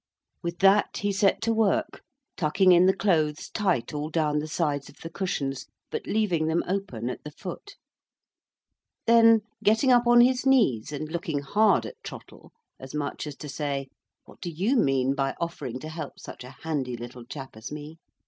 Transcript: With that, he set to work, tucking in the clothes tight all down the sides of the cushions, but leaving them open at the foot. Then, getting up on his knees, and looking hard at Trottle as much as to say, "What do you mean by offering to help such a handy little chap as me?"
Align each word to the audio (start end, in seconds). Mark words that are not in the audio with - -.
With 0.41 0.57
that, 0.61 0.97
he 0.97 1.11
set 1.11 1.43
to 1.43 1.53
work, 1.53 2.01
tucking 2.35 2.71
in 2.71 2.87
the 2.87 2.95
clothes 2.95 3.51
tight 3.51 3.93
all 3.93 4.09
down 4.09 4.39
the 4.39 4.47
sides 4.47 4.89
of 4.89 4.95
the 5.01 5.11
cushions, 5.11 5.67
but 5.91 6.07
leaving 6.07 6.47
them 6.47 6.63
open 6.67 7.07
at 7.07 7.23
the 7.23 7.29
foot. 7.29 7.75
Then, 9.05 9.41
getting 9.63 9.91
up 9.91 10.07
on 10.07 10.21
his 10.21 10.43
knees, 10.43 10.91
and 10.91 11.07
looking 11.11 11.41
hard 11.43 11.85
at 11.85 12.01
Trottle 12.03 12.49
as 12.79 12.95
much 12.95 13.27
as 13.27 13.35
to 13.35 13.47
say, 13.47 13.89
"What 14.25 14.41
do 14.41 14.49
you 14.49 14.75
mean 14.75 15.13
by 15.13 15.35
offering 15.39 15.77
to 15.81 15.89
help 15.89 16.19
such 16.19 16.43
a 16.43 16.55
handy 16.63 16.97
little 16.97 17.23
chap 17.23 17.55
as 17.55 17.71
me?" 17.71 17.99